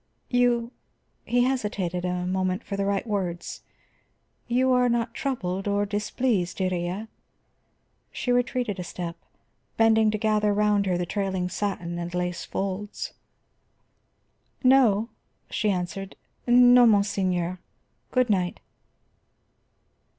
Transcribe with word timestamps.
"You," 0.31 0.71
he 1.25 1.43
hesitated 1.43 2.05
a 2.05 2.25
moment 2.25 2.63
for 2.63 2.75
the 2.75 2.87
right 2.87 3.05
words. 3.05 3.61
"You 4.47 4.71
are 4.71 4.89
not 4.89 5.13
troubled, 5.13 5.67
or 5.67 5.85
displeased, 5.85 6.57
Iría?" 6.57 7.07
She 8.11 8.31
retreated 8.31 8.79
a 8.79 8.83
step, 8.83 9.15
bending 9.77 10.09
to 10.09 10.17
gather 10.17 10.55
round 10.55 10.87
her 10.87 10.97
the 10.97 11.05
trailing 11.05 11.49
satin 11.49 11.99
and 11.99 12.15
lace 12.15 12.43
folds. 12.45 13.13
"No," 14.63 15.09
she 15.51 15.69
answered. 15.69 16.15
"No, 16.47 16.87
monseigneur. 16.87 17.59
Good 18.09 18.31
night." 18.31 18.59